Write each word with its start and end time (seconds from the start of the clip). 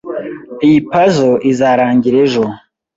Iyi 0.65 0.79
puzzle 0.89 1.35
izarangira 1.51 2.17
ejo. 2.25 2.43